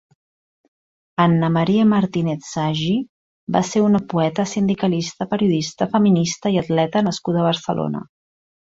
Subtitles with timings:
[1.25, 2.95] Anna Maria Martínez Sagi
[3.57, 8.07] va ser una poeta, sindicalista, periodista, feminista i atleta nascuda a Barcelona.